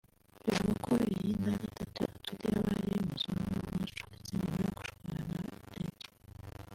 [0.43, 5.39] Bivugwa ko iyi nda ya Gatatu atwite yaba ari iy’umuzungu bacuditse nyuma yo gushwana na
[5.49, 5.89] Radio